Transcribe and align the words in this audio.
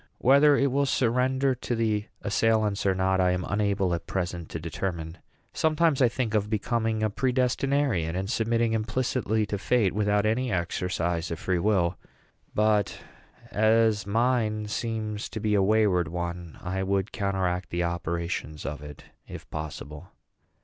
Whether 0.17 0.57
it 0.57 0.71
will 0.71 0.87
surrender 0.87 1.53
to 1.53 1.75
the 1.75 2.07
assailants 2.23 2.87
or 2.87 2.95
not 2.95 3.21
I 3.21 3.33
am 3.33 3.45
unable 3.47 3.93
at 3.93 4.07
present 4.07 4.49
to 4.49 4.59
determine. 4.59 5.19
Sometimes 5.53 6.01
I 6.01 6.09
think 6.09 6.33
of 6.33 6.49
becoming 6.49 7.03
a 7.03 7.09
predestinarian, 7.11 8.15
and 8.15 8.27
submitting 8.27 8.73
implicitly 8.73 9.45
to 9.45 9.59
fate, 9.59 9.93
without 9.93 10.25
any 10.25 10.51
exercise 10.51 11.29
of 11.29 11.37
free 11.37 11.59
will; 11.59 11.99
but, 12.55 12.99
as 13.51 14.07
mine 14.07 14.65
seems 14.65 15.29
to 15.29 15.39
be 15.39 15.53
a 15.53 15.61
wayward 15.61 16.07
one, 16.07 16.57
I 16.63 16.81
would 16.81 17.11
counteract 17.11 17.69
the 17.69 17.83
operations 17.83 18.65
of 18.65 18.81
it, 18.81 19.03
if 19.27 19.47
possible. 19.51 20.13